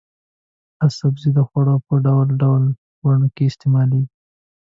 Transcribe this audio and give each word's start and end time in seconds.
دا 0.79 0.87
سبزی 0.99 1.29
د 1.37 1.39
خوړو 1.47 1.75
په 1.87 1.93
ډول 2.05 2.27
ډول 2.41 2.63
بڼو 3.01 3.27
کې 3.35 3.43
استعمالېږي. 3.47 4.09